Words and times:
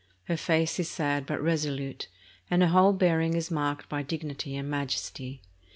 Her 0.23 0.35
face 0.35 0.79
is 0.79 0.89
sad 0.89 1.27
but 1.27 1.39
resolute, 1.39 2.07
and 2.49 2.63
her 2.63 2.69
whole 2.69 2.91
bearing 2.93 3.35
is 3.35 3.51
marked 3.51 3.87
by 3.87 4.01
dignity 4.01 4.55
and 4.55 4.67
majesty. 4.67 5.43